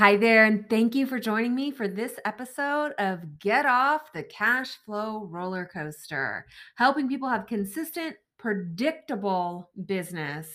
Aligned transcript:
Hi 0.00 0.16
there, 0.16 0.46
and 0.46 0.66
thank 0.70 0.94
you 0.94 1.06
for 1.06 1.20
joining 1.20 1.54
me 1.54 1.70
for 1.70 1.86
this 1.86 2.18
episode 2.24 2.92
of 2.92 3.38
Get 3.38 3.66
Off 3.66 4.14
the 4.14 4.22
Cash 4.22 4.78
Flow 4.86 5.26
Roller 5.26 5.68
Coaster, 5.70 6.46
helping 6.76 7.06
people 7.06 7.28
have 7.28 7.46
consistent, 7.46 8.16
predictable 8.38 9.68
business 9.84 10.48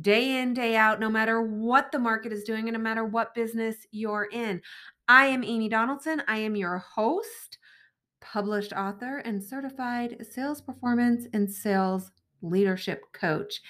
day 0.00 0.40
in, 0.40 0.54
day 0.54 0.76
out, 0.76 0.98
no 0.98 1.10
matter 1.10 1.42
what 1.42 1.92
the 1.92 1.98
market 1.98 2.32
is 2.32 2.44
doing 2.44 2.68
and 2.68 2.72
no 2.72 2.82
matter 2.82 3.04
what 3.04 3.34
business 3.34 3.86
you're 3.90 4.30
in. 4.32 4.62
I 5.08 5.26
am 5.26 5.44
Amy 5.44 5.68
Donaldson. 5.68 6.22
I 6.26 6.38
am 6.38 6.56
your 6.56 6.78
host, 6.78 7.58
published 8.22 8.72
author, 8.72 9.18
and 9.18 9.44
certified 9.44 10.26
sales 10.32 10.62
performance 10.62 11.26
and 11.34 11.52
sales 11.52 12.12
leadership 12.40 13.02
coach. 13.12 13.60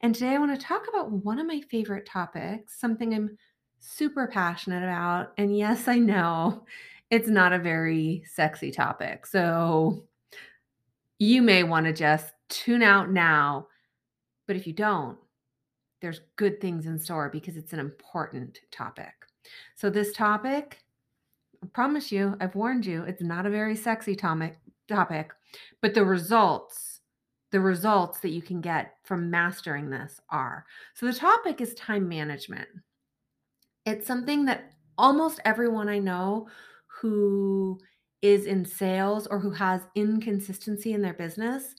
And 0.00 0.14
today 0.14 0.36
I 0.36 0.38
want 0.38 0.56
to 0.56 0.64
talk 0.64 0.86
about 0.88 1.10
one 1.10 1.40
of 1.40 1.46
my 1.48 1.60
favorite 1.72 2.06
topics, 2.06 2.78
something 2.78 3.12
I'm 3.12 3.36
super 3.78 4.26
passionate 4.26 4.82
about. 4.82 5.32
And 5.38 5.56
yes, 5.56 5.88
I 5.88 5.98
know 5.98 6.64
it's 7.10 7.28
not 7.28 7.52
a 7.52 7.58
very 7.58 8.24
sexy 8.32 8.70
topic. 8.70 9.26
So 9.26 10.04
you 11.18 11.42
may 11.42 11.62
want 11.62 11.86
to 11.86 11.92
just 11.92 12.32
tune 12.48 12.82
out 12.82 13.10
now. 13.10 13.68
But 14.46 14.56
if 14.56 14.66
you 14.66 14.72
don't, 14.72 15.18
there's 16.00 16.20
good 16.36 16.60
things 16.60 16.86
in 16.86 16.98
store 16.98 17.30
because 17.30 17.56
it's 17.56 17.72
an 17.72 17.80
important 17.80 18.60
topic. 18.70 19.12
So 19.74 19.90
this 19.90 20.12
topic, 20.12 20.78
I 21.62 21.66
promise 21.68 22.12
you, 22.12 22.36
I've 22.40 22.54
warned 22.54 22.86
you, 22.86 23.02
it's 23.04 23.22
not 23.22 23.46
a 23.46 23.50
very 23.50 23.76
sexy 23.76 24.14
topic 24.14 24.58
topic, 24.88 25.32
but 25.82 25.94
the 25.94 26.04
results, 26.04 27.00
the 27.50 27.60
results 27.60 28.20
that 28.20 28.30
you 28.30 28.42
can 28.42 28.60
get 28.60 28.94
from 29.04 29.30
mastering 29.30 29.90
this 29.90 30.20
are. 30.30 30.64
So 30.94 31.06
the 31.06 31.12
topic 31.12 31.60
is 31.60 31.74
time 31.74 32.08
management. 32.08 32.68
It's 33.86 34.06
something 34.06 34.46
that 34.46 34.72
almost 34.98 35.40
everyone 35.46 35.88
I 35.88 35.98
know 36.00 36.48
who 37.00 37.80
is 38.22 38.46
in 38.46 38.64
sales 38.66 39.26
or 39.26 39.38
who 39.40 39.50
has 39.52 39.86
inconsistency 39.94 40.92
in 40.92 41.02
their 41.02 41.14
business, 41.14 41.74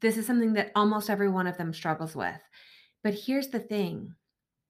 this 0.00 0.16
is 0.16 0.26
something 0.26 0.52
that 0.54 0.72
almost 0.76 1.10
every 1.10 1.28
one 1.28 1.46
of 1.48 1.58
them 1.58 1.74
struggles 1.74 2.16
with. 2.16 2.40
But 3.04 3.14
here's 3.14 3.48
the 3.48 3.60
thing 3.60 4.14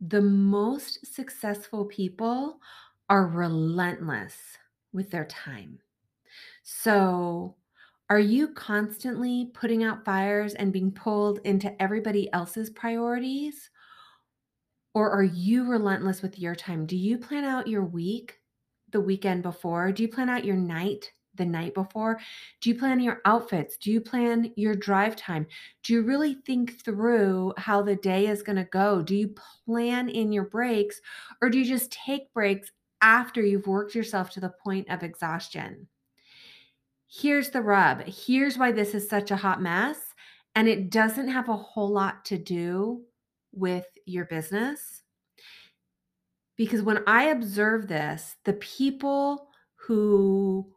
the 0.00 0.22
most 0.22 1.06
successful 1.06 1.86
people 1.86 2.60
are 3.10 3.26
relentless 3.28 4.58
with 4.92 5.10
their 5.10 5.26
time. 5.26 5.80
So, 6.62 7.56
are 8.10 8.20
you 8.20 8.48
constantly 8.48 9.50
putting 9.54 9.84
out 9.84 10.04
fires 10.04 10.54
and 10.54 10.72
being 10.72 10.92
pulled 10.92 11.40
into 11.44 11.80
everybody 11.82 12.32
else's 12.32 12.70
priorities? 12.70 13.70
Or 14.94 15.10
are 15.10 15.24
you 15.24 15.64
relentless 15.70 16.22
with 16.22 16.38
your 16.38 16.54
time? 16.54 16.86
Do 16.86 16.96
you 16.96 17.18
plan 17.18 17.44
out 17.44 17.68
your 17.68 17.84
week 17.84 18.40
the 18.90 19.00
weekend 19.00 19.42
before? 19.42 19.92
Do 19.92 20.02
you 20.02 20.08
plan 20.08 20.28
out 20.28 20.44
your 20.44 20.56
night 20.56 21.12
the 21.34 21.44
night 21.44 21.74
before? 21.74 22.18
Do 22.60 22.70
you 22.70 22.76
plan 22.76 23.00
your 23.00 23.20
outfits? 23.24 23.76
Do 23.76 23.92
you 23.92 24.00
plan 24.00 24.52
your 24.56 24.74
drive 24.74 25.16
time? 25.16 25.46
Do 25.82 25.92
you 25.92 26.02
really 26.02 26.34
think 26.46 26.84
through 26.84 27.54
how 27.56 27.82
the 27.82 27.96
day 27.96 28.26
is 28.26 28.42
going 28.42 28.56
to 28.56 28.64
go? 28.64 29.02
Do 29.02 29.16
you 29.16 29.34
plan 29.64 30.08
in 30.08 30.32
your 30.32 30.44
breaks 30.44 31.00
or 31.40 31.48
do 31.48 31.58
you 31.58 31.64
just 31.64 31.92
take 31.92 32.32
breaks 32.32 32.70
after 33.00 33.40
you've 33.40 33.66
worked 33.66 33.94
yourself 33.94 34.30
to 34.30 34.40
the 34.40 34.52
point 34.62 34.90
of 34.90 35.02
exhaustion? 35.02 35.88
Here's 37.08 37.50
the 37.50 37.62
rub. 37.62 38.02
Here's 38.02 38.58
why 38.58 38.72
this 38.72 38.94
is 38.94 39.08
such 39.08 39.30
a 39.30 39.36
hot 39.36 39.62
mess. 39.62 39.98
And 40.54 40.68
it 40.68 40.90
doesn't 40.90 41.28
have 41.28 41.48
a 41.48 41.56
whole 41.56 41.88
lot 41.90 42.24
to 42.26 42.38
do 42.38 43.04
with 43.58 43.86
your 44.06 44.24
business. 44.24 45.02
Because 46.56 46.82
when 46.82 47.02
I 47.06 47.24
observe 47.24 47.86
this, 47.86 48.36
the 48.44 48.54
people 48.54 49.48
who 49.76 50.72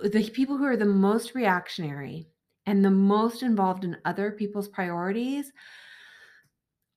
the 0.00 0.30
people 0.30 0.56
who 0.56 0.64
are 0.64 0.76
the 0.76 0.84
most 0.84 1.34
reactionary 1.34 2.28
and 2.66 2.84
the 2.84 2.90
most 2.90 3.42
involved 3.42 3.84
in 3.84 3.96
other 4.04 4.30
people's 4.30 4.68
priorities, 4.68 5.52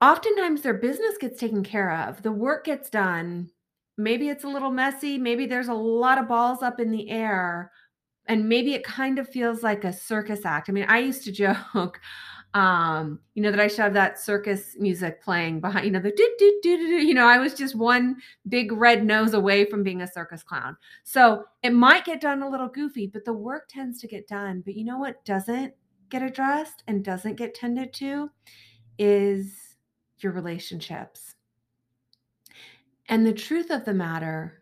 oftentimes 0.02 0.62
their 0.62 0.74
business 0.74 1.18
gets 1.18 1.40
taken 1.40 1.64
care 1.64 1.91
of. 1.91 2.22
The 2.22 2.31
work 2.31 2.66
gets 2.66 2.90
done. 2.90 3.50
Maybe 3.97 4.30
it's 4.30 4.44
a 4.44 4.50
little 4.50 4.72
messy. 4.72 5.18
Maybe 5.18 5.46
there's 5.46 5.68
a 5.68 5.74
lot 5.74 6.18
of 6.18 6.28
balls 6.28 6.62
up 6.62 6.80
in 6.80 6.91
the 6.91 7.09
air. 7.09 7.72
And 8.28 8.47
maybe 8.47 8.74
it 8.74 8.84
kind 8.84 9.19
of 9.19 9.28
feels 9.28 9.64
like 9.64 9.84
a 9.84 9.94
circus 9.94 10.46
act. 10.46 10.69
I 10.69 10.74
mean, 10.74 10.85
I 10.88 11.00
used 11.00 11.24
to 11.25 11.31
joke, 11.74 12.00
um, 12.53 13.19
you 13.34 13.41
know, 13.41 13.50
that 13.51 13.59
I 13.59 13.67
should 13.67 13.79
have 13.79 13.94
that 13.94 14.19
circus 14.19 14.75
music 14.78 15.23
playing 15.23 15.62
behind, 15.62 15.85
you 15.85 15.91
know, 15.91 16.01
the 16.01 16.12
do 16.12 16.35
do 16.38 16.59
do 16.62 16.78
do. 16.78 16.84
You 17.07 17.13
know, 17.13 17.25
I 17.25 17.38
was 17.38 17.53
just 17.53 17.75
one 17.75 18.17
big 18.50 18.72
red 18.73 19.06
nose 19.06 19.34
away 19.34 19.66
from 19.66 19.84
being 19.84 20.01
a 20.01 20.07
circus 20.07 20.44
clown. 20.44 20.75
So 21.03 21.45
it 21.63 21.73
might 21.73 22.06
get 22.06 22.19
done 22.19 22.41
a 22.41 22.50
little 22.50 22.67
goofy, 22.67 23.07
but 23.07 23.23
the 23.23 23.34
work 23.34 23.69
tends 23.69 24.01
to 24.01 24.07
get 24.07 24.28
done. 24.28 24.61
But 24.66 24.75
you 24.75 24.84
know 24.84 24.97
what 24.97 25.23
doesn't 25.23 25.73
get 26.09 26.22
addressed 26.22 26.84
and 26.88 27.06
doesn't 27.06 27.35
get 27.35 27.56
tended 27.56 27.94
to 27.94 28.29
is 29.00 29.78
your 30.19 30.34
relationships. 30.34 31.35
And 33.07 33.25
the 33.25 33.34
truth 33.34 33.72
of 33.72 33.85
the 33.85 33.94
matter, 33.94 34.61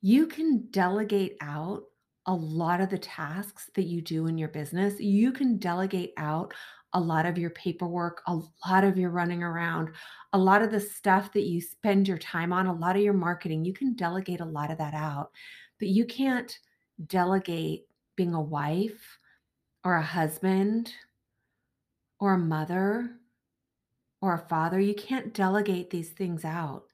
you 0.00 0.26
can 0.26 0.66
delegate 0.70 1.36
out 1.40 1.84
a 2.26 2.34
lot 2.34 2.80
of 2.80 2.90
the 2.90 2.98
tasks 2.98 3.70
that 3.74 3.84
you 3.84 4.00
do 4.00 4.26
in 4.26 4.38
your 4.38 4.48
business, 4.48 5.00
you 5.00 5.32
can 5.32 5.58
delegate 5.58 6.12
out 6.16 6.54
a 6.94 7.00
lot 7.00 7.26
of 7.26 7.38
your 7.38 7.50
paperwork, 7.50 8.22
a 8.26 8.38
lot 8.66 8.84
of 8.84 8.98
your 8.98 9.10
running 9.10 9.42
around, 9.42 9.88
a 10.32 10.38
lot 10.38 10.62
of 10.62 10.70
the 10.70 10.80
stuff 10.80 11.32
that 11.32 11.44
you 11.44 11.60
spend 11.60 12.06
your 12.06 12.18
time 12.18 12.52
on, 12.52 12.66
a 12.66 12.72
lot 12.72 12.96
of 12.96 13.02
your 13.02 13.14
marketing. 13.14 13.64
You 13.64 13.72
can 13.72 13.94
delegate 13.94 14.40
a 14.40 14.44
lot 14.44 14.70
of 14.70 14.78
that 14.78 14.94
out, 14.94 15.30
but 15.78 15.88
you 15.88 16.04
can't 16.04 16.56
delegate 17.06 17.86
being 18.14 18.34
a 18.34 18.40
wife 18.40 19.18
or 19.84 19.96
a 19.96 20.02
husband 20.02 20.92
or 22.20 22.34
a 22.34 22.38
mother 22.38 23.10
or 24.20 24.34
a 24.34 24.48
father. 24.48 24.78
You 24.78 24.94
can't 24.94 25.34
delegate 25.34 25.90
these 25.90 26.10
things 26.10 26.44
out. 26.44 26.84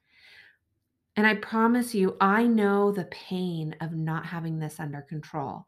And 1.18 1.26
I 1.26 1.34
promise 1.34 1.96
you, 1.96 2.16
I 2.20 2.46
know 2.46 2.92
the 2.92 3.06
pain 3.06 3.74
of 3.80 3.92
not 3.92 4.24
having 4.24 4.60
this 4.60 4.78
under 4.78 5.02
control. 5.02 5.66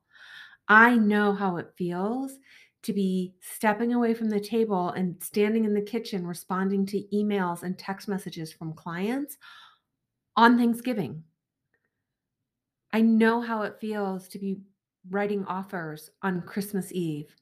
I 0.68 0.96
know 0.96 1.32
how 1.32 1.56
it 1.56 1.72
feels 1.76 2.38
to 2.84 2.92
be 2.92 3.34
stepping 3.40 3.92
away 3.92 4.14
from 4.14 4.30
the 4.30 4.38
table 4.38 4.90
and 4.90 5.20
standing 5.20 5.64
in 5.64 5.74
the 5.74 5.82
kitchen 5.82 6.24
responding 6.24 6.86
to 6.86 7.02
emails 7.12 7.64
and 7.64 7.76
text 7.76 8.06
messages 8.06 8.52
from 8.52 8.74
clients 8.74 9.38
on 10.36 10.56
Thanksgiving. 10.56 11.24
I 12.92 13.00
know 13.00 13.40
how 13.40 13.62
it 13.62 13.80
feels 13.80 14.28
to 14.28 14.38
be 14.38 14.60
writing 15.10 15.44
offers 15.46 16.10
on 16.22 16.42
Christmas 16.42 16.92
Eve. 16.92 17.34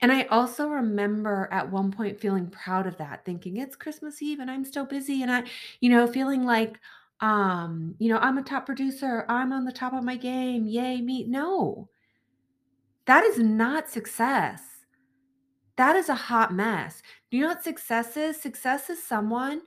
And 0.00 0.10
I 0.10 0.22
also 0.22 0.68
remember 0.68 1.50
at 1.52 1.70
one 1.70 1.92
point 1.92 2.18
feeling 2.18 2.46
proud 2.46 2.86
of 2.86 2.96
that, 2.96 3.26
thinking 3.26 3.58
it's 3.58 3.76
Christmas 3.76 4.22
Eve 4.22 4.40
and 4.40 4.50
I'm 4.50 4.64
still 4.64 4.86
busy. 4.86 5.20
And 5.20 5.30
I, 5.30 5.42
you 5.80 5.90
know, 5.90 6.06
feeling 6.06 6.46
like, 6.46 6.80
um, 7.20 7.94
you 7.98 8.08
know, 8.08 8.18
I'm 8.18 8.38
a 8.38 8.42
top 8.42 8.66
producer. 8.66 9.24
I'm 9.28 9.52
on 9.52 9.64
the 9.64 9.72
top 9.72 9.92
of 9.92 10.04
my 10.04 10.16
game. 10.16 10.66
Yay, 10.66 11.00
me. 11.00 11.24
No, 11.26 11.88
that 13.06 13.24
is 13.24 13.38
not 13.38 13.90
success. 13.90 14.62
That 15.76 15.96
is 15.96 16.08
a 16.08 16.14
hot 16.14 16.52
mess. 16.52 17.02
Do 17.30 17.36
you 17.36 17.42
know 17.44 17.50
what 17.50 17.64
success 17.64 18.16
is? 18.16 18.40
Success 18.40 18.90
is 18.90 19.02
someone 19.02 19.62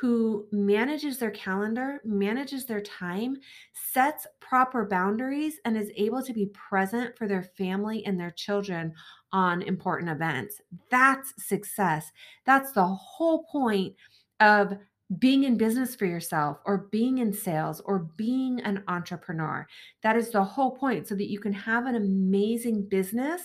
who 0.00 0.46
manages 0.52 1.18
their 1.18 1.30
calendar, 1.30 2.00
manages 2.04 2.66
their 2.66 2.80
time, 2.80 3.36
sets 3.72 4.26
proper 4.40 4.84
boundaries, 4.84 5.58
and 5.64 5.76
is 5.76 5.90
able 5.96 6.22
to 6.22 6.32
be 6.32 6.46
present 6.46 7.16
for 7.16 7.26
their 7.26 7.42
family 7.42 8.04
and 8.04 8.20
their 8.20 8.30
children 8.30 8.92
on 9.32 9.62
important 9.62 10.10
events. 10.10 10.60
That's 10.90 11.32
success. 11.46 12.12
That's 12.44 12.72
the 12.72 12.86
whole 12.86 13.44
point 13.44 13.94
of 14.40 14.74
being 15.16 15.44
in 15.44 15.56
business 15.56 15.94
for 15.94 16.04
yourself 16.04 16.58
or 16.66 16.88
being 16.90 17.18
in 17.18 17.32
sales 17.32 17.80
or 17.86 18.10
being 18.16 18.60
an 18.60 18.82
entrepreneur. 18.88 19.66
That 20.02 20.16
is 20.16 20.30
the 20.30 20.44
whole 20.44 20.72
point 20.72 21.08
so 21.08 21.14
that 21.14 21.30
you 21.30 21.40
can 21.40 21.52
have 21.52 21.86
an 21.86 21.94
amazing 21.94 22.88
business, 22.88 23.40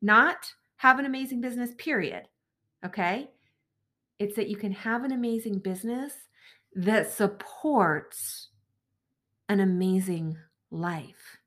not 0.00 0.52
have 0.76 0.98
an 0.98 1.04
amazing 1.04 1.40
business, 1.40 1.70
period. 1.76 2.28
Okay. 2.84 3.30
It's 4.18 4.36
that 4.36 4.48
you 4.48 4.56
can 4.56 4.72
have 4.72 5.02
an 5.02 5.12
amazing 5.12 5.58
business 5.58 6.12
that 6.74 7.10
supports 7.10 8.48
an 9.48 9.60
amazing 9.60 10.36
life. 10.70 11.38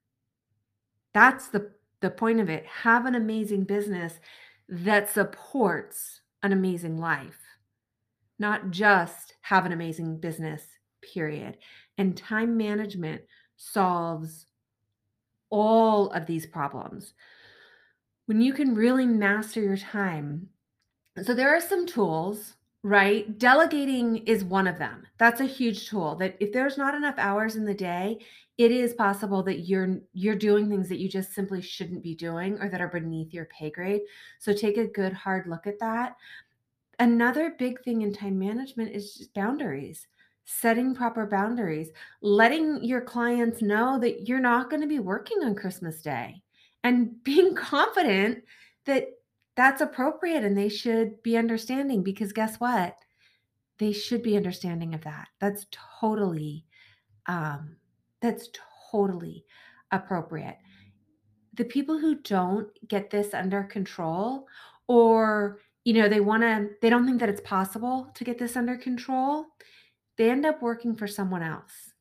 That's 1.13 1.47
the, 1.47 1.71
the 2.01 2.09
point 2.09 2.41
of 2.41 2.49
it. 2.49 2.65
Have 2.65 3.05
an 3.05 3.15
amazing 3.15 3.63
business 3.63 4.19
that 4.67 5.09
supports 5.09 6.21
an 6.43 6.51
amazing 6.51 6.97
life 6.97 7.39
not 8.39 8.71
just 8.71 9.35
have 9.41 9.65
an 9.65 9.71
amazing 9.71 10.19
business, 10.19 10.63
period. 11.13 11.57
And 11.97 12.15
time 12.15 12.57
management 12.57 13.21
solves 13.57 14.45
all 15.49 16.09
of 16.11 16.25
these 16.25 16.45
problems. 16.45 17.13
When 18.25 18.41
you 18.41 18.53
can 18.53 18.75
really 18.75 19.05
master 19.05 19.61
your 19.61 19.77
time. 19.77 20.49
So, 21.23 21.33
there 21.33 21.55
are 21.55 21.61
some 21.61 21.85
tools 21.85 22.55
Right? 22.81 23.37
Delegating 23.37 24.17
is 24.25 24.45
one 24.45 24.65
of 24.65 24.79
them. 24.79 25.05
That's 25.17 25.41
a 25.41 25.45
huge 25.45 25.89
tool 25.89 26.15
that 26.15 26.37
if 26.39 26.53
there's 26.53 26.77
not 26.77 26.95
enough 26.95 27.15
hours 27.17 27.57
in 27.57 27.65
the 27.65 27.73
day, 27.73 28.19
it 28.57 28.71
is 28.71 28.93
possible 28.93 29.43
that 29.43 29.67
you're 29.67 29.97
you're 30.13 30.35
doing 30.35 30.69
things 30.69 30.87
that 30.87 30.99
you 30.99 31.09
just 31.09 31.33
simply 31.33 31.61
shouldn't 31.61 32.03
be 32.03 32.15
doing 32.15 32.57
or 32.61 32.69
that 32.69 32.79
are 32.79 32.87
beneath 32.87 33.33
your 33.33 33.45
pay 33.45 33.69
grade. 33.69 34.01
So 34.39 34.53
take 34.53 34.77
a 34.77 34.87
good 34.87 35.11
hard 35.11 35.47
look 35.47 35.67
at 35.67 35.79
that. 35.79 36.15
Another 36.99 37.55
big 37.57 37.81
thing 37.83 38.01
in 38.01 38.13
time 38.13 38.37
management 38.37 38.93
is 38.93 39.15
just 39.15 39.33
boundaries. 39.33 40.05
Setting 40.43 40.93
proper 40.95 41.25
boundaries, 41.27 41.89
letting 42.21 42.83
your 42.83 43.01
clients 43.01 43.61
know 43.61 43.99
that 43.99 44.27
you're 44.27 44.39
not 44.39 44.69
going 44.69 44.81
to 44.81 44.87
be 44.87 44.99
working 44.99 45.43
on 45.43 45.55
Christmas 45.55 46.01
Day 46.01 46.41
and 46.83 47.23
being 47.23 47.55
confident 47.55 48.43
that 48.85 49.05
that's 49.55 49.81
appropriate 49.81 50.43
and 50.43 50.57
they 50.57 50.69
should 50.69 51.21
be 51.21 51.37
understanding 51.37 52.03
because 52.03 52.33
guess 52.33 52.57
what? 52.57 52.95
They 53.77 53.93
should 53.93 54.23
be 54.23 54.35
understanding 54.35 54.93
of 54.93 55.01
that. 55.01 55.27
That's 55.39 55.67
totally 55.99 56.65
um 57.27 57.77
that's 58.21 58.49
totally 58.91 59.45
appropriate. 59.91 60.57
The 61.53 61.65
people 61.65 61.99
who 61.99 62.15
don't 62.15 62.67
get 62.87 63.09
this 63.09 63.33
under 63.33 63.63
control 63.63 64.47
or 64.87 65.59
you 65.83 65.93
know, 65.93 66.09
they 66.09 66.19
want 66.19 66.43
to 66.43 66.69
they 66.81 66.89
don't 66.89 67.05
think 67.05 67.19
that 67.19 67.29
it's 67.29 67.41
possible 67.41 68.11
to 68.15 68.23
get 68.23 68.37
this 68.37 68.55
under 68.55 68.77
control, 68.77 69.45
they 70.17 70.29
end 70.29 70.45
up 70.45 70.61
working 70.61 70.95
for 70.95 71.07
someone 71.07 71.43
else. 71.43 71.93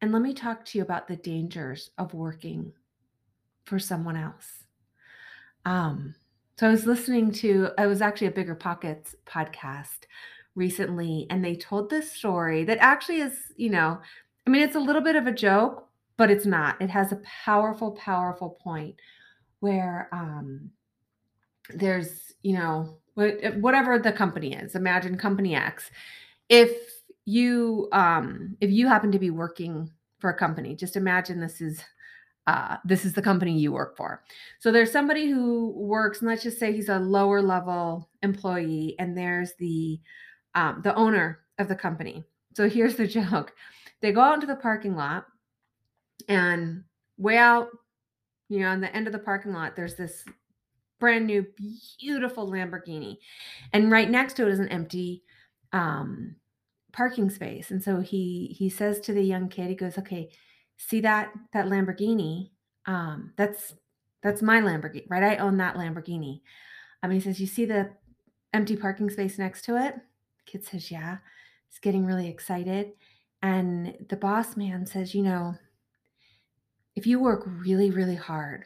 And 0.00 0.12
let 0.12 0.22
me 0.22 0.32
talk 0.34 0.64
to 0.66 0.78
you 0.78 0.84
about 0.84 1.08
the 1.08 1.16
dangers 1.16 1.90
of 1.98 2.14
working 2.14 2.72
for 3.64 3.78
someone 3.78 4.16
else. 4.16 4.64
Um 5.64 6.14
so 6.58 6.66
I 6.66 6.70
was 6.70 6.86
listening 6.86 7.32
to 7.32 7.70
I 7.78 7.86
was 7.86 8.02
actually 8.02 8.28
a 8.28 8.32
Bigger 8.32 8.54
Pockets 8.54 9.14
podcast 9.26 10.06
recently 10.54 11.26
and 11.30 11.44
they 11.44 11.54
told 11.56 11.88
this 11.88 12.12
story 12.12 12.64
that 12.64 12.78
actually 12.78 13.20
is, 13.20 13.38
you 13.56 13.70
know, 13.70 13.98
I 14.46 14.50
mean 14.50 14.62
it's 14.62 14.76
a 14.76 14.80
little 14.80 15.02
bit 15.02 15.16
of 15.16 15.26
a 15.26 15.32
joke, 15.32 15.88
but 16.16 16.30
it's 16.30 16.46
not. 16.46 16.80
It 16.80 16.90
has 16.90 17.12
a 17.12 17.22
powerful 17.44 17.92
powerful 17.92 18.50
point 18.62 18.96
where 19.60 20.08
um 20.12 20.70
there's, 21.70 22.34
you 22.42 22.54
know, 22.54 22.98
whatever 23.14 23.98
the 23.98 24.12
company 24.12 24.54
is. 24.54 24.74
Imagine 24.74 25.16
company 25.16 25.54
X. 25.54 25.90
If 26.48 26.70
you 27.24 27.88
um 27.92 28.56
if 28.60 28.70
you 28.70 28.88
happen 28.88 29.12
to 29.12 29.18
be 29.18 29.30
working 29.30 29.90
for 30.18 30.30
a 30.30 30.38
company, 30.38 30.74
just 30.74 30.96
imagine 30.96 31.40
this 31.40 31.60
is 31.60 31.82
uh, 32.48 32.78
this 32.82 33.04
is 33.04 33.12
the 33.12 33.20
company 33.20 33.58
you 33.58 33.70
work 33.70 33.94
for. 33.94 34.22
So 34.58 34.72
there's 34.72 34.90
somebody 34.90 35.28
who 35.28 35.68
works, 35.76 36.20
and 36.20 36.28
let's 36.28 36.42
just 36.42 36.58
say 36.58 36.72
he's 36.72 36.88
a 36.88 36.98
lower 36.98 37.42
level 37.42 38.08
employee, 38.22 38.96
and 38.98 39.16
there's 39.16 39.52
the 39.58 40.00
um, 40.54 40.80
the 40.82 40.94
owner 40.94 41.40
of 41.58 41.68
the 41.68 41.74
company. 41.74 42.24
So 42.56 42.66
here's 42.66 42.94
the 42.94 43.06
joke: 43.20 43.52
they 44.00 44.12
go 44.12 44.22
out 44.22 44.34
into 44.34 44.46
the 44.46 44.56
parking 44.56 44.96
lot, 44.96 45.26
and 46.26 46.84
way 47.18 47.36
out, 47.36 47.68
you 48.48 48.60
know, 48.60 48.68
on 48.68 48.80
the 48.80 48.94
end 48.96 49.06
of 49.06 49.12
the 49.12 49.18
parking 49.18 49.52
lot, 49.52 49.76
there's 49.76 49.96
this 49.96 50.24
brand 50.98 51.26
new, 51.26 51.46
beautiful 52.00 52.50
Lamborghini, 52.50 53.16
and 53.72 53.90
right 53.90 54.10
next 54.10 54.34
to 54.34 54.46
it 54.46 54.52
is 54.52 54.58
an 54.58 54.68
empty 54.68 55.22
um, 55.72 56.36
parking 56.92 57.30
space. 57.30 57.70
And 57.70 57.82
so 57.82 58.00
he 58.00 58.54
he 58.58 58.68
says 58.68 59.00
to 59.00 59.12
the 59.12 59.22
young 59.22 59.48
kid, 59.48 59.68
he 59.68 59.74
goes, 59.74 59.98
"Okay." 59.98 60.30
see 60.78 61.00
that 61.00 61.32
that 61.52 61.66
Lamborghini? 61.66 62.50
Um, 62.86 63.32
that's 63.36 63.74
that's 64.22 64.40
my 64.42 64.60
Lamborghini, 64.60 65.10
right? 65.10 65.22
I 65.22 65.36
own 65.36 65.58
that 65.58 65.74
Lamborghini. 65.74 66.40
Um, 67.02 67.10
he 67.10 67.20
says, 67.20 67.40
you 67.40 67.46
see 67.46 67.66
the 67.66 67.90
empty 68.52 68.76
parking 68.76 69.10
space 69.10 69.38
next 69.38 69.62
to 69.66 69.76
it? 69.76 69.94
The 69.94 70.50
kid 70.50 70.64
says, 70.64 70.90
yeah. 70.90 71.18
He's 71.68 71.78
getting 71.78 72.04
really 72.04 72.28
excited. 72.28 72.92
And 73.42 73.94
the 74.08 74.16
boss 74.16 74.56
man 74.56 74.86
says, 74.86 75.14
you 75.14 75.22
know, 75.22 75.54
if 76.96 77.06
you 77.06 77.20
work 77.20 77.44
really, 77.46 77.90
really 77.90 78.16
hard 78.16 78.64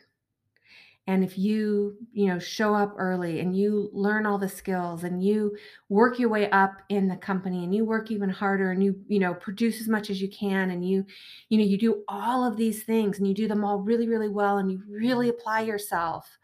and 1.06 1.24
if 1.24 1.36
you 1.36 1.96
you 2.12 2.26
know 2.26 2.38
show 2.38 2.74
up 2.74 2.94
early 2.96 3.40
and 3.40 3.56
you 3.56 3.90
learn 3.92 4.26
all 4.26 4.38
the 4.38 4.48
skills 4.48 5.04
and 5.04 5.22
you 5.22 5.56
work 5.88 6.18
your 6.18 6.28
way 6.28 6.48
up 6.50 6.82
in 6.88 7.08
the 7.08 7.16
company 7.16 7.64
and 7.64 7.74
you 7.74 7.84
work 7.84 8.10
even 8.10 8.30
harder 8.30 8.70
and 8.70 8.82
you 8.84 9.00
you 9.08 9.18
know 9.18 9.34
produce 9.34 9.80
as 9.80 9.88
much 9.88 10.10
as 10.10 10.22
you 10.22 10.28
can 10.28 10.70
and 10.70 10.88
you 10.88 11.04
you 11.48 11.58
know 11.58 11.64
you 11.64 11.76
do 11.76 12.04
all 12.08 12.44
of 12.44 12.56
these 12.56 12.84
things 12.84 13.18
and 13.18 13.26
you 13.26 13.34
do 13.34 13.48
them 13.48 13.64
all 13.64 13.78
really 13.78 14.08
really 14.08 14.28
well 14.28 14.58
and 14.58 14.70
you 14.70 14.80
really 14.88 15.28
apply 15.28 15.60
yourself 15.60 16.38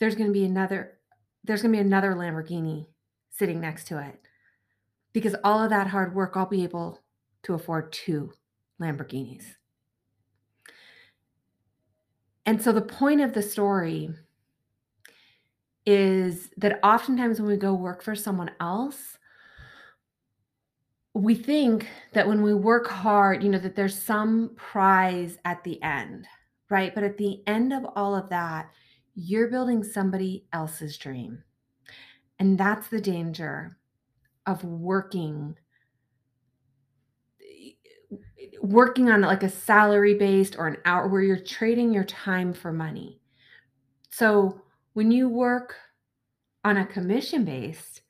there's 0.00 0.14
going 0.14 0.26
to 0.26 0.32
be 0.32 0.44
another 0.44 0.98
there's 1.44 1.62
going 1.62 1.72
to 1.72 1.76
be 1.76 1.86
another 1.86 2.14
lamborghini 2.14 2.86
sitting 3.30 3.60
next 3.60 3.86
to 3.86 3.98
it. 3.98 4.20
Because 5.12 5.34
all 5.42 5.62
of 5.62 5.70
that 5.70 5.88
hard 5.88 6.14
work 6.14 6.36
i'll 6.36 6.46
be 6.46 6.64
able 6.64 7.00
to 7.42 7.54
afford 7.54 7.92
two 7.92 8.32
lamborghinis 8.80 9.44
and 12.50 12.60
so 12.60 12.72
the 12.72 12.82
point 12.82 13.20
of 13.20 13.32
the 13.32 13.42
story 13.42 14.10
is 15.86 16.50
that 16.56 16.80
oftentimes 16.82 17.38
when 17.38 17.48
we 17.48 17.56
go 17.56 17.74
work 17.74 18.02
for 18.02 18.16
someone 18.16 18.50
else, 18.58 19.18
we 21.14 21.36
think 21.36 21.86
that 22.12 22.26
when 22.26 22.42
we 22.42 22.52
work 22.52 22.88
hard, 22.88 23.44
you 23.44 23.50
know, 23.50 23.60
that 23.60 23.76
there's 23.76 23.96
some 23.96 24.50
prize 24.56 25.38
at 25.44 25.62
the 25.62 25.80
end, 25.80 26.26
right? 26.70 26.92
But 26.92 27.04
at 27.04 27.18
the 27.18 27.40
end 27.46 27.72
of 27.72 27.86
all 27.94 28.16
of 28.16 28.28
that, 28.30 28.68
you're 29.14 29.46
building 29.46 29.84
somebody 29.84 30.48
else's 30.52 30.98
dream. 30.98 31.44
And 32.40 32.58
that's 32.58 32.88
the 32.88 33.00
danger 33.00 33.78
of 34.46 34.64
working 34.64 35.54
working 38.60 39.10
on 39.10 39.22
like 39.22 39.42
a 39.42 39.48
salary 39.48 40.14
based 40.14 40.56
or 40.58 40.66
an 40.66 40.76
hour 40.84 41.08
where 41.08 41.22
you're 41.22 41.38
trading 41.38 41.92
your 41.92 42.04
time 42.04 42.52
for 42.52 42.72
money. 42.72 43.18
So 44.10 44.60
when 44.92 45.10
you 45.10 45.28
work 45.28 45.74
on 46.64 46.76
a 46.76 46.86
commission 46.86 47.44
based, 47.44 48.02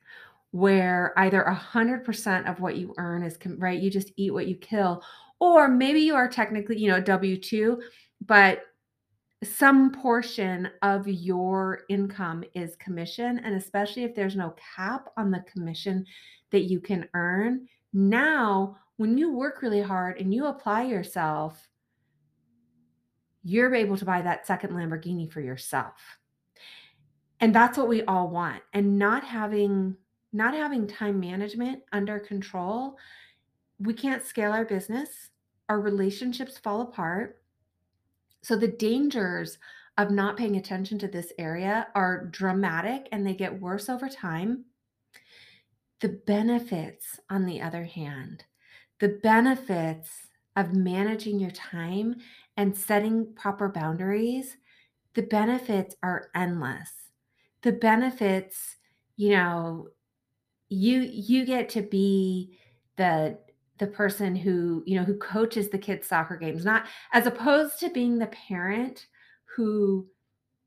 where 0.52 1.12
either 1.16 1.44
100% 1.44 2.50
of 2.50 2.60
what 2.60 2.76
you 2.76 2.92
earn 2.98 3.22
is 3.22 3.38
right, 3.58 3.80
you 3.80 3.88
just 3.90 4.10
eat 4.16 4.32
what 4.32 4.48
you 4.48 4.56
kill, 4.56 5.02
or 5.38 5.68
maybe 5.68 6.00
you 6.00 6.14
are 6.14 6.28
technically, 6.28 6.76
you 6.78 6.88
know, 6.88 7.00
W 7.00 7.36
2, 7.36 7.80
but 8.26 8.62
some 9.44 9.92
portion 9.92 10.68
of 10.82 11.06
your 11.06 11.82
income 11.88 12.44
is 12.54 12.76
commission. 12.76 13.40
And 13.44 13.54
especially 13.54 14.04
if 14.04 14.14
there's 14.14 14.36
no 14.36 14.54
cap 14.76 15.08
on 15.16 15.30
the 15.30 15.44
commission 15.50 16.04
that 16.50 16.64
you 16.64 16.80
can 16.80 17.08
earn, 17.14 17.66
now 17.92 18.76
when 19.00 19.16
you 19.16 19.32
work 19.32 19.62
really 19.62 19.80
hard 19.80 20.20
and 20.20 20.34
you 20.34 20.44
apply 20.44 20.82
yourself, 20.82 21.70
you're 23.42 23.74
able 23.74 23.96
to 23.96 24.04
buy 24.04 24.20
that 24.20 24.46
second 24.46 24.72
Lamborghini 24.72 25.32
for 25.32 25.40
yourself. 25.40 25.94
And 27.40 27.54
that's 27.54 27.78
what 27.78 27.88
we 27.88 28.02
all 28.02 28.28
want. 28.28 28.62
And 28.74 28.98
not 28.98 29.24
having 29.24 29.96
not 30.34 30.52
having 30.52 30.86
time 30.86 31.18
management 31.18 31.80
under 31.92 32.18
control, 32.18 32.98
we 33.78 33.94
can't 33.94 34.22
scale 34.22 34.52
our 34.52 34.66
business. 34.66 35.30
Our 35.70 35.80
relationships 35.80 36.58
fall 36.58 36.82
apart. 36.82 37.40
So 38.42 38.54
the 38.54 38.68
dangers 38.68 39.56
of 39.96 40.10
not 40.10 40.36
paying 40.36 40.56
attention 40.56 40.98
to 40.98 41.08
this 41.08 41.32
area 41.38 41.86
are 41.94 42.26
dramatic 42.26 43.08
and 43.12 43.26
they 43.26 43.32
get 43.32 43.62
worse 43.62 43.88
over 43.88 44.10
time. 44.10 44.66
The 46.00 46.20
benefits, 46.26 47.18
on 47.30 47.46
the 47.46 47.62
other 47.62 47.84
hand, 47.84 48.44
the 49.00 49.08
benefits 49.08 50.28
of 50.56 50.74
managing 50.74 51.40
your 51.40 51.50
time 51.50 52.16
and 52.56 52.76
setting 52.76 53.32
proper 53.34 53.68
boundaries, 53.68 54.56
the 55.14 55.22
benefits 55.22 55.96
are 56.02 56.28
endless. 56.34 56.90
The 57.62 57.72
benefits, 57.72 58.76
you 59.16 59.30
know, 59.30 59.88
you 60.68 61.00
you 61.00 61.44
get 61.44 61.68
to 61.70 61.82
be 61.82 62.58
the 62.96 63.38
the 63.78 63.86
person 63.86 64.36
who, 64.36 64.82
you 64.86 64.96
know, 64.96 65.04
who 65.04 65.16
coaches 65.16 65.70
the 65.70 65.78
kids 65.78 66.06
soccer 66.06 66.36
games, 66.36 66.64
not 66.64 66.86
as 67.12 67.26
opposed 67.26 67.80
to 67.80 67.90
being 67.90 68.18
the 68.18 68.26
parent 68.26 69.06
who 69.56 70.06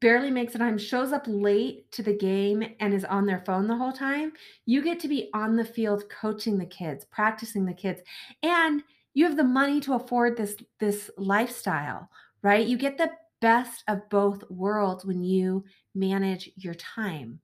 barely 0.03 0.29
makes 0.29 0.53
it 0.53 0.57
time, 0.57 0.77
shows 0.77 1.13
up 1.13 1.23
late 1.27 1.89
to 1.93 2.03
the 2.03 2.13
game 2.13 2.61
and 2.81 2.93
is 2.93 3.05
on 3.05 3.25
their 3.25 3.39
phone 3.45 3.67
the 3.67 3.77
whole 3.77 3.93
time, 3.93 4.33
you 4.65 4.83
get 4.83 4.99
to 4.99 5.07
be 5.07 5.29
on 5.33 5.55
the 5.55 5.63
field 5.63 6.09
coaching 6.09 6.57
the 6.57 6.65
kids, 6.65 7.05
practicing 7.05 7.65
the 7.65 7.73
kids. 7.73 8.01
And 8.43 8.83
you 9.13 9.23
have 9.23 9.37
the 9.37 9.45
money 9.45 9.79
to 9.79 9.93
afford 9.93 10.35
this 10.35 10.57
this 10.81 11.09
lifestyle, 11.17 12.09
right? 12.41 12.67
You 12.67 12.77
get 12.77 12.97
the 12.97 13.11
best 13.39 13.85
of 13.87 14.09
both 14.09 14.43
worlds 14.49 15.05
when 15.05 15.23
you 15.23 15.63
manage 15.95 16.51
your 16.57 16.73
time. 16.73 17.39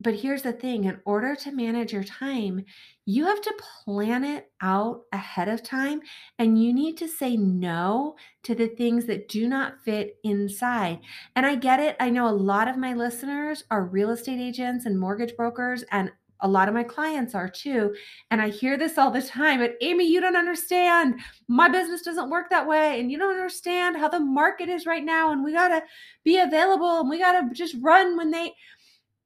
But 0.00 0.16
here's 0.16 0.42
the 0.42 0.52
thing 0.52 0.84
in 0.84 1.00
order 1.06 1.34
to 1.36 1.52
manage 1.52 1.92
your 1.92 2.04
time, 2.04 2.64
you 3.06 3.24
have 3.26 3.40
to 3.40 3.54
plan 3.84 4.24
it 4.24 4.50
out 4.60 5.02
ahead 5.12 5.48
of 5.48 5.62
time 5.62 6.00
and 6.38 6.62
you 6.62 6.74
need 6.74 6.98
to 6.98 7.08
say 7.08 7.36
no 7.36 8.16
to 8.42 8.54
the 8.54 8.68
things 8.68 9.06
that 9.06 9.28
do 9.28 9.48
not 9.48 9.82
fit 9.84 10.16
inside. 10.24 10.98
And 11.36 11.46
I 11.46 11.54
get 11.54 11.80
it. 11.80 11.96
I 12.00 12.10
know 12.10 12.28
a 12.28 12.34
lot 12.34 12.68
of 12.68 12.76
my 12.76 12.92
listeners 12.92 13.64
are 13.70 13.86
real 13.86 14.10
estate 14.10 14.40
agents 14.40 14.84
and 14.84 14.98
mortgage 14.98 15.36
brokers, 15.36 15.84
and 15.90 16.10
a 16.40 16.48
lot 16.48 16.68
of 16.68 16.74
my 16.74 16.82
clients 16.82 17.34
are 17.34 17.48
too. 17.48 17.94
And 18.30 18.42
I 18.42 18.50
hear 18.50 18.76
this 18.76 18.98
all 18.98 19.10
the 19.10 19.22
time, 19.22 19.60
but 19.60 19.76
Amy, 19.80 20.06
you 20.06 20.20
don't 20.20 20.36
understand. 20.36 21.20
My 21.48 21.70
business 21.70 22.02
doesn't 22.02 22.28
work 22.28 22.50
that 22.50 22.66
way. 22.66 23.00
And 23.00 23.10
you 23.10 23.18
don't 23.18 23.34
understand 23.34 23.96
how 23.96 24.08
the 24.08 24.20
market 24.20 24.68
is 24.68 24.84
right 24.84 25.04
now. 25.04 25.32
And 25.32 25.42
we 25.42 25.52
got 25.52 25.68
to 25.68 25.82
be 26.22 26.38
available 26.38 27.00
and 27.00 27.08
we 27.08 27.18
got 27.18 27.40
to 27.40 27.54
just 27.54 27.76
run 27.80 28.16
when 28.16 28.30
they. 28.30 28.52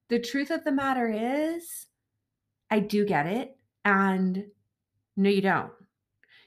The 0.09 0.19
truth 0.19 0.50
of 0.50 0.65
the 0.65 0.73
matter 0.73 1.09
is, 1.09 1.87
I 2.71 2.81
do 2.81 3.05
get 3.05 3.27
it. 3.27 3.57
And 3.85 4.47
no, 5.17 5.31
you 5.31 5.41
don't. 5.41 5.73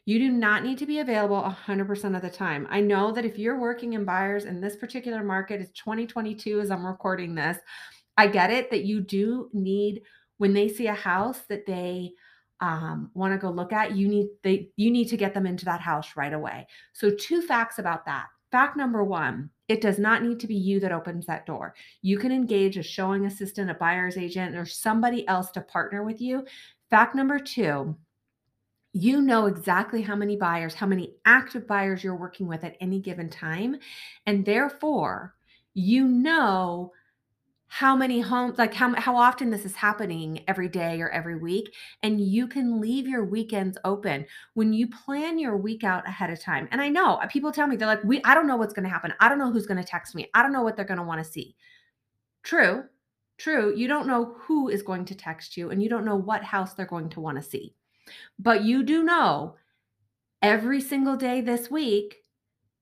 You 0.05 0.17
do 0.19 0.31
not 0.31 0.63
need 0.63 0.79
to 0.79 0.85
be 0.85 0.99
available 0.99 1.41
100% 1.41 2.15
of 2.15 2.21
the 2.21 2.29
time. 2.29 2.67
I 2.69 2.81
know 2.81 3.11
that 3.11 3.25
if 3.25 3.37
you're 3.37 3.59
working 3.59 3.93
in 3.93 4.03
buyers 4.03 4.45
in 4.45 4.59
this 4.59 4.75
particular 4.75 5.23
market, 5.23 5.61
it's 5.61 5.71
2022 5.79 6.59
as 6.59 6.71
I'm 6.71 6.85
recording 6.85 7.35
this. 7.35 7.57
I 8.17 8.27
get 8.27 8.51
it 8.51 8.71
that 8.71 8.83
you 8.83 9.01
do 9.01 9.49
need 9.53 10.01
when 10.37 10.53
they 10.53 10.67
see 10.67 10.87
a 10.87 10.93
house 10.93 11.41
that 11.49 11.67
they 11.67 12.13
um, 12.61 13.11
want 13.13 13.33
to 13.33 13.37
go 13.37 13.51
look 13.51 13.73
at, 13.73 13.95
you 13.95 14.07
need 14.07 14.27
they 14.43 14.69
you 14.75 14.91
need 14.91 15.05
to 15.09 15.17
get 15.17 15.33
them 15.33 15.45
into 15.45 15.65
that 15.65 15.81
house 15.81 16.15
right 16.15 16.33
away. 16.33 16.67
So 16.93 17.11
two 17.11 17.41
facts 17.41 17.79
about 17.79 18.05
that. 18.05 18.25
Fact 18.51 18.77
number 18.77 19.03
one, 19.03 19.49
it 19.71 19.79
does 19.79 19.97
not 19.97 20.21
need 20.21 20.37
to 20.41 20.47
be 20.47 20.55
you 20.55 20.81
that 20.81 20.91
opens 20.91 21.25
that 21.25 21.45
door. 21.45 21.73
You 22.01 22.17
can 22.17 22.33
engage 22.33 22.75
a 22.75 22.83
showing 22.83 23.25
assistant, 23.25 23.71
a 23.71 23.73
buyer's 23.73 24.17
agent, 24.17 24.53
or 24.53 24.65
somebody 24.65 25.25
else 25.29 25.49
to 25.51 25.61
partner 25.61 26.03
with 26.03 26.19
you. 26.19 26.45
Fact 26.89 27.15
number 27.15 27.39
two, 27.39 27.95
you 28.91 29.21
know 29.21 29.45
exactly 29.45 30.01
how 30.01 30.17
many 30.17 30.35
buyers, 30.35 30.73
how 30.73 30.87
many 30.87 31.15
active 31.23 31.65
buyers 31.65 32.03
you're 32.03 32.17
working 32.17 32.47
with 32.47 32.65
at 32.65 32.75
any 32.81 32.99
given 32.99 33.29
time. 33.29 33.77
And 34.25 34.43
therefore, 34.43 35.35
you 35.73 36.05
know 36.05 36.91
how 37.73 37.95
many 37.95 38.19
homes 38.19 38.57
like 38.57 38.73
how 38.73 38.93
how 38.95 39.15
often 39.15 39.49
this 39.49 39.63
is 39.63 39.77
happening 39.77 40.43
every 40.45 40.67
day 40.67 40.99
or 40.99 41.09
every 41.11 41.37
week 41.37 41.73
and 42.03 42.19
you 42.19 42.45
can 42.45 42.81
leave 42.81 43.07
your 43.07 43.23
weekends 43.23 43.77
open 43.85 44.25
when 44.55 44.73
you 44.73 44.89
plan 44.89 45.39
your 45.39 45.55
week 45.55 45.85
out 45.85 46.05
ahead 46.05 46.29
of 46.29 46.37
time. 46.37 46.67
And 46.71 46.81
i 46.81 46.89
know 46.89 47.15
uh, 47.15 47.27
people 47.27 47.49
tell 47.49 47.67
me 47.67 47.77
they're 47.77 47.87
like 47.87 48.03
we 48.03 48.21
i 48.25 48.33
don't 48.33 48.45
know 48.45 48.57
what's 48.57 48.73
going 48.73 48.83
to 48.83 48.89
happen. 48.89 49.13
I 49.21 49.29
don't 49.29 49.39
know 49.39 49.53
who's 49.53 49.65
going 49.65 49.81
to 49.81 49.87
text 49.87 50.15
me. 50.15 50.29
I 50.33 50.43
don't 50.43 50.51
know 50.51 50.63
what 50.63 50.75
they're 50.75 50.83
going 50.83 50.97
to 50.99 51.05
want 51.05 51.23
to 51.23 51.31
see. 51.31 51.55
True 52.43 52.83
true 53.37 53.73
you 53.73 53.87
don't 53.87 54.05
know 54.05 54.35
who 54.39 54.67
is 54.67 54.83
going 54.83 55.05
to 55.05 55.15
text 55.15 55.55
you 55.55 55.71
and 55.71 55.81
you 55.81 55.87
don't 55.87 56.03
know 56.03 56.17
what 56.17 56.43
house 56.43 56.73
they're 56.73 56.85
going 56.85 57.07
to 57.11 57.21
want 57.21 57.37
to 57.37 57.49
see. 57.49 57.73
But 58.37 58.65
you 58.65 58.83
do 58.83 59.01
know 59.01 59.55
every 60.41 60.81
single 60.81 61.15
day 61.15 61.39
this 61.39 61.71
week 61.71 62.20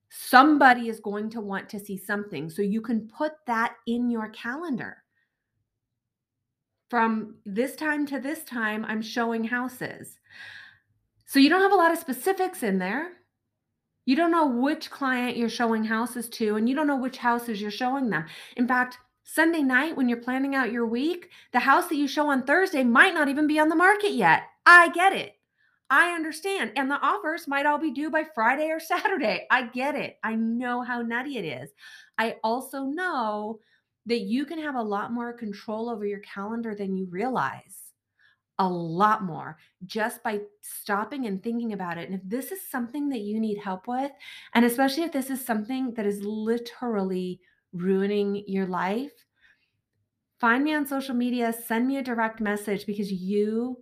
Somebody 0.10 0.90
is 0.90 1.00
going 1.00 1.30
to 1.32 1.42
want 1.42 1.70
to 1.70 1.80
see 1.80 1.98
something. 1.98 2.50
So 2.50 2.62
you 2.62 2.82
can 2.82 3.08
put 3.08 3.34
that 3.48 3.76
in 3.88 4.10
your 4.10 4.30
calendar. 4.30 4.98
From 6.90 7.36
this 7.46 7.76
time 7.76 8.08
to 8.08 8.20
this 8.20 8.44
time, 8.44 8.84
I'm 8.86 9.02
showing 9.02 9.44
houses. 9.44 10.18
So 11.26 11.38
you 11.38 11.50
don't 11.50 11.62
have 11.62 11.72
a 11.72 11.76
lot 11.76 11.92
of 11.92 12.00
specifics 12.00 12.64
in 12.64 12.80
there. 12.80 13.12
You 14.06 14.16
don't 14.16 14.32
know 14.32 14.48
which 14.48 14.90
client 14.90 15.38
you're 15.38 15.50
showing 15.50 15.84
houses 15.84 16.28
to, 16.30 16.56
and 16.56 16.68
you 16.68 16.74
don't 16.74 16.88
know 16.88 16.98
which 16.98 17.18
houses 17.18 17.62
you're 17.62 17.70
showing 17.70 18.10
them. 18.10 18.26
In 18.58 18.68
fact, 18.68 18.98
Sunday 19.24 19.62
night, 19.62 19.96
when 19.96 20.10
you're 20.10 20.18
planning 20.18 20.56
out 20.56 20.72
your 20.72 20.88
week, 20.88 21.30
the 21.52 21.60
house 21.60 21.88
that 21.90 21.98
you 21.98 22.08
show 22.08 22.28
on 22.32 22.42
Thursday 22.42 22.84
might 22.84 23.14
not 23.14 23.30
even 23.30 23.46
be 23.46 23.60
on 23.60 23.70
the 23.70 23.76
market 23.76 24.14
yet. 24.14 24.42
I 24.66 24.90
get 24.90 25.14
it. 25.14 25.39
I 25.90 26.12
understand. 26.12 26.74
And 26.76 26.90
the 26.90 27.02
offers 27.02 27.48
might 27.48 27.66
all 27.66 27.80
be 27.80 27.92
due 27.92 28.10
by 28.10 28.26
Friday 28.36 28.70
or 28.70 28.80
Saturday. 28.80 29.48
I 29.50 29.68
get 29.68 29.96
it. 29.96 30.18
I 30.24 30.36
know 30.36 30.82
how 30.82 31.02
nutty 31.02 31.38
it 31.38 31.46
is. 31.46 31.72
I 32.18 32.36
also 32.44 32.84
know 32.84 33.60
that 34.06 34.22
you 34.22 34.46
can 34.46 34.60
have 34.60 34.76
a 34.76 34.82
lot 34.82 35.12
more 35.12 35.34
control 35.34 35.90
over 35.90 36.06
your 36.06 36.20
calendar 36.20 36.76
than 36.76 36.96
you 36.96 37.08
realize. 37.10 37.78
A 38.62 38.68
lot 38.68 39.24
more 39.24 39.58
just 39.86 40.22
by 40.22 40.42
stopping 40.62 41.26
and 41.28 41.42
thinking 41.42 41.74
about 41.74 41.98
it. 41.98 42.10
And 42.10 42.20
if 42.20 42.22
this 42.26 42.52
is 42.52 42.70
something 42.70 43.08
that 43.10 43.22
you 43.22 43.40
need 43.40 43.58
help 43.58 43.88
with, 43.88 44.12
and 44.54 44.66
especially 44.66 45.04
if 45.04 45.14
this 45.14 45.30
is 45.30 45.46
something 45.46 45.94
that 45.94 46.06
is 46.06 46.22
literally 46.22 47.40
ruining 47.72 48.44
your 48.48 48.66
life, 48.66 49.14
find 50.40 50.64
me 50.64 50.74
on 50.74 50.86
social 50.86 51.16
media, 51.16 51.54
send 51.54 51.88
me 51.88 51.98
a 51.98 52.04
direct 52.04 52.42
message 52.42 52.86
because 52.86 53.12
you 53.12 53.78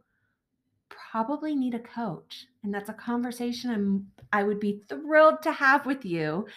probably 1.11 1.55
need 1.55 1.73
a 1.73 1.79
coach. 1.79 2.47
And 2.63 2.73
that's 2.73 2.89
a 2.89 2.93
conversation 2.93 3.69
I'm 3.69 4.07
I 4.31 4.43
would 4.43 4.59
be 4.59 4.81
thrilled 4.89 5.41
to 5.43 5.51
have 5.51 5.85
with 5.85 6.05
you 6.05 6.47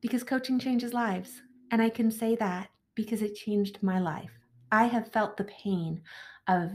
because 0.00 0.22
coaching 0.22 0.58
changes 0.58 0.92
lives. 0.92 1.42
And 1.70 1.82
I 1.82 1.88
can 1.88 2.10
say 2.10 2.36
that 2.36 2.68
because 2.94 3.22
it 3.22 3.34
changed 3.34 3.82
my 3.82 3.98
life. 3.98 4.30
I 4.70 4.84
have 4.84 5.12
felt 5.12 5.36
the 5.36 5.44
pain 5.44 6.02
of 6.46 6.70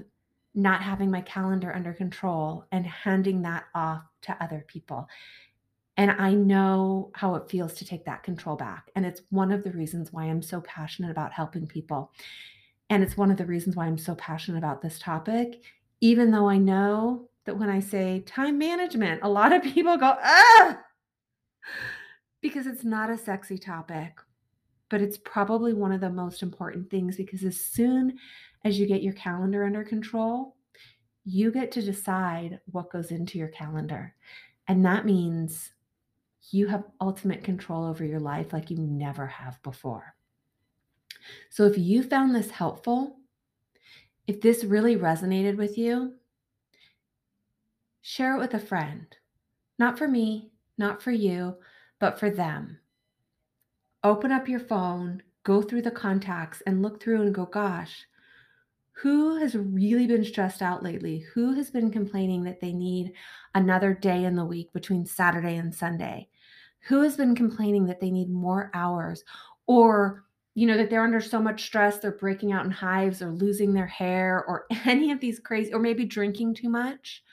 not 0.56 0.82
having 0.82 1.12
my 1.12 1.22
calendar 1.22 1.74
under 1.74 1.94
control 1.94 2.66
and 2.72 2.86
handing 2.86 3.44
that 3.44 3.66
off 3.76 4.04
to 4.24 4.44
other 4.44 4.66
people. 4.68 5.08
And 5.96 6.12
I 6.12 6.34
know 6.34 7.12
how 7.14 7.36
it 7.36 7.50
feels 7.50 7.74
to 7.76 7.86
take 7.86 8.06
that 8.06 8.24
control 8.24 8.56
back. 8.56 8.90
And 8.96 9.06
it's 9.06 9.22
one 9.30 9.52
of 9.52 9.64
the 9.64 9.72
reasons 9.72 10.12
why 10.12 10.24
I'm 10.26 10.42
so 10.42 10.62
passionate 10.62 11.12
about 11.12 11.34
helping 11.34 11.68
people. 11.68 12.12
And 12.90 13.04
it's 13.04 13.18
one 13.18 13.32
of 13.32 13.38
the 13.38 13.46
reasons 13.46 13.76
why 13.76 13.86
I'm 13.86 13.98
so 13.98 14.16
passionate 14.16 14.58
about 14.58 14.82
this 14.82 14.98
topic 14.98 15.62
even 16.02 16.32
though 16.32 16.50
I 16.50 16.58
know 16.58 17.30
that 17.46 17.58
when 17.58 17.70
I 17.70 17.80
say 17.80 18.22
time 18.26 18.58
management, 18.58 19.22
a 19.24 19.30
lot 19.30 19.54
of 19.54 19.64
people 19.74 19.98
go, 19.98 20.16
ah, 20.22 20.80
because 22.42 22.68
it's 22.68 22.84
not 22.84 23.10
a 23.10 23.18
sexy 23.18 23.58
topic, 23.58 24.20
but 24.90 25.02
it's 25.02 25.18
probably 25.18 25.74
one 25.74 25.92
of 25.92 26.02
the 26.02 26.10
most 26.10 26.42
important 26.42 26.90
things 26.90 27.18
because 27.18 27.44
as 27.44 27.60
soon 27.60 28.18
as 28.64 28.80
you 28.80 28.88
get 28.88 29.04
your 29.04 29.14
calendar 29.14 29.66
under 29.66 29.84
control, 29.84 30.56
you 31.26 31.52
get 31.52 31.72
to 31.72 31.82
decide 31.82 32.60
what 32.72 32.92
goes 32.92 33.12
into 33.12 33.38
your 33.38 33.50
calendar. 33.50 34.16
And 34.68 34.86
that 34.86 35.06
means 35.06 35.72
you 36.52 36.68
have 36.68 36.86
ultimate 37.02 37.44
control 37.44 37.86
over 37.86 38.06
your 38.06 38.20
life 38.20 38.54
like 38.54 38.72
you 38.72 38.78
never 38.78 39.28
have 39.28 39.62
before. 39.62 40.16
So 41.50 41.66
if 41.66 41.78
you 41.78 42.04
found 42.04 42.34
this 42.34 42.50
helpful, 42.50 43.19
if 44.30 44.42
this 44.42 44.64
really 44.64 44.96
resonated 44.96 45.58
with 45.58 45.76
you, 45.76 46.14
share 48.04 48.36
it 48.36 48.40
with 48.40 48.54
a 48.54 48.60
friend. 48.60 49.08
Not 49.80 49.98
for 49.98 50.08
me, 50.08 50.52
not 50.78 51.02
for 51.02 51.10
you, 51.10 51.56
but 51.98 52.20
for 52.20 52.30
them. 52.30 52.78
Open 54.04 54.32
up 54.32 54.48
your 54.48 54.60
phone, 54.60 55.24
go 55.44 55.64
through 55.64 55.82
the 55.82 55.90
contacts, 55.90 56.62
and 56.68 56.84
look 56.84 57.02
through 57.02 57.24
and 57.24 57.34
go, 57.34 57.48
gosh, 57.48 58.06
who 58.92 59.38
has 59.38 59.56
really 59.56 60.06
been 60.06 60.24
stressed 60.24 60.62
out 60.62 60.84
lately? 60.84 61.26
Who 61.34 61.54
has 61.54 61.72
been 61.72 61.90
complaining 61.90 62.44
that 62.44 62.62
they 62.62 62.72
need 62.72 63.14
another 63.56 63.96
day 63.96 64.26
in 64.26 64.36
the 64.36 64.46
week 64.46 64.72
between 64.74 65.08
Saturday 65.08 65.56
and 65.56 65.74
Sunday? 65.74 66.30
Who 66.82 67.02
has 67.02 67.18
been 67.18 67.34
complaining 67.34 67.88
that 67.88 68.00
they 68.00 68.12
need 68.12 68.30
more 68.30 68.70
hours? 68.76 69.24
Or 69.66 70.26
you 70.60 70.66
know, 70.66 70.76
that 70.76 70.90
they're 70.90 71.06
under 71.06 71.22
so 71.22 71.42
much 71.42 71.64
stress, 71.64 72.00
they're 72.00 72.12
breaking 72.12 72.52
out 72.52 72.66
in 72.66 72.72
hives 72.72 73.22
or 73.22 73.32
losing 73.32 73.74
their 73.74 73.88
hair 73.88 74.44
or 74.46 74.66
any 74.86 75.10
of 75.10 75.22
these 75.22 75.40
crazy, 75.40 75.74
or 75.74 75.80
maybe 75.80 76.04
drinking 76.04 76.54
too 76.54 76.68
much, 76.68 77.24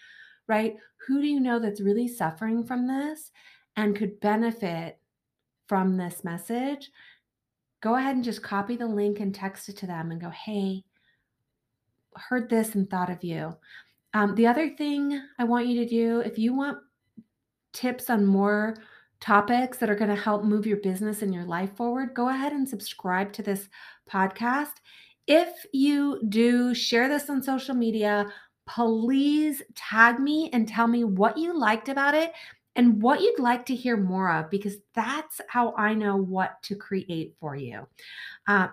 right? 0.47 0.77
Who 1.09 1.21
do 1.21 1.27
you 1.27 1.41
know 1.41 1.59
that's 1.59 1.81
really 1.81 2.07
suffering 2.07 2.65
from 2.65 2.87
this 2.87 3.33
and 3.75 3.97
could 3.97 4.21
benefit 4.21 5.01
from 5.67 5.97
this 5.97 6.23
message? 6.23 6.89
Go 7.83 7.97
ahead 7.97 8.15
and 8.15 8.25
just 8.25 8.45
copy 8.45 8.77
the 8.77 8.87
link 8.87 9.19
and 9.19 9.35
text 9.35 9.69
it 9.69 9.77
to 9.79 9.89
them 9.89 10.13
and 10.13 10.21
go, 10.21 10.31
hey, 10.31 10.85
heard 12.15 12.49
this 12.49 12.77
and 12.77 12.89
thought 12.89 13.11
of 13.11 13.25
you. 13.25 13.57
Um, 14.15 14.37
the 14.37 14.47
other 14.47 14.69
thing 14.77 15.21
I 15.37 15.43
want 15.43 15.67
you 15.67 15.83
to 15.83 15.89
do, 15.89 16.21
if 16.21 16.39
you 16.39 16.55
want 16.55 16.79
tips 17.73 18.09
on 18.09 18.25
more 18.25 18.77
topics 19.27 19.79
that 19.79 19.91
are 19.91 19.97
going 19.97 20.15
to 20.15 20.23
help 20.23 20.45
move 20.45 20.67
your 20.67 20.77
business 20.77 21.23
and 21.23 21.35
your 21.35 21.45
life 21.45 21.75
forward, 21.77 22.15
go 22.15 22.29
ahead 22.29 22.53
and 22.53 22.69
subscribe 22.69 23.33
to 23.33 23.43
this 23.43 23.69
podcast. 24.09 24.75
If 25.27 25.49
you 25.73 26.21
do 26.29 26.75
share 26.75 27.09
this 27.09 27.29
on 27.29 27.43
social 27.43 27.75
media, 27.75 28.27
please 28.69 29.63
tag 29.75 30.21
me 30.21 30.49
and 30.53 30.69
tell 30.69 30.87
me 30.87 31.03
what 31.03 31.37
you 31.37 31.59
liked 31.59 31.89
about 31.89 32.15
it 32.15 32.33
and 32.77 33.03
what 33.03 33.21
you'd 33.21 33.41
like 33.41 33.67
to 33.67 33.75
hear 33.75 33.97
more 33.97 34.31
of, 34.31 34.49
because 34.49 34.77
that's 34.95 35.41
how 35.49 35.75
I 35.77 35.95
know 35.95 36.17
what 36.17 36.63
to 36.65 36.77
create 36.77 37.35
for 37.41 37.57
you. 37.57 37.87
Uh, 38.47 38.69